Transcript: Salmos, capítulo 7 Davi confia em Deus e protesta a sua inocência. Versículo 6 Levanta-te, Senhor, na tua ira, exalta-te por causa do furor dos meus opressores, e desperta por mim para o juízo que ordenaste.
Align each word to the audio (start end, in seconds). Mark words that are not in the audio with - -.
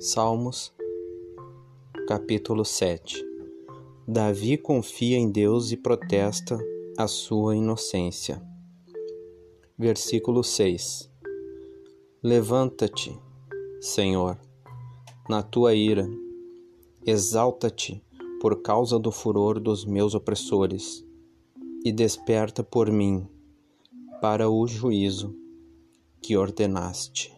Salmos, 0.00 0.72
capítulo 2.06 2.64
7 2.64 3.26
Davi 4.06 4.56
confia 4.56 5.18
em 5.18 5.28
Deus 5.28 5.72
e 5.72 5.76
protesta 5.76 6.56
a 6.96 7.08
sua 7.08 7.56
inocência. 7.56 8.40
Versículo 9.76 10.44
6 10.44 11.10
Levanta-te, 12.22 13.18
Senhor, 13.80 14.38
na 15.28 15.42
tua 15.42 15.74
ira, 15.74 16.08
exalta-te 17.04 18.00
por 18.40 18.62
causa 18.62 19.00
do 19.00 19.10
furor 19.10 19.58
dos 19.58 19.84
meus 19.84 20.14
opressores, 20.14 21.04
e 21.84 21.90
desperta 21.90 22.62
por 22.62 22.88
mim 22.88 23.26
para 24.20 24.48
o 24.48 24.64
juízo 24.64 25.34
que 26.22 26.36
ordenaste. 26.36 27.37